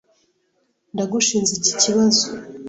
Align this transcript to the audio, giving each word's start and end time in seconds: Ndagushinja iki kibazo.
Ndagushinja 0.93 1.51
iki 1.59 1.73
kibazo. 1.81 2.25